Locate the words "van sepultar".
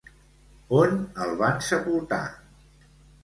1.43-2.23